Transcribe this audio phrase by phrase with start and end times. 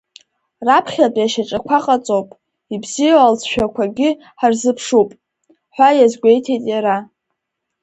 [0.67, 2.29] Раԥхьатәи ашьаҿақәа ҟаҵоуп,
[2.73, 5.09] ибзиоу алҵшәақәагьы ҳарзыԥшуп,
[5.75, 6.97] ҳәа иазгәеиҭеит иара.